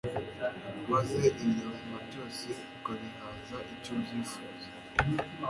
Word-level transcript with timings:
maze 0.91 1.21
ibinyabuzima 1.41 1.97
byose 2.07 2.45
ukabihaza 2.75 3.57
icyo 3.73 3.93
byifuza 4.01 4.67